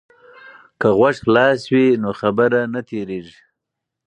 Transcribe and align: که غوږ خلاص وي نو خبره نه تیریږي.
که 0.79 0.87
غوږ 0.97 1.15
خلاص 1.25 1.61
وي 1.73 1.87
نو 2.01 2.09
خبره 2.19 2.59
نه 2.73 2.81
تیریږي. 2.89 3.37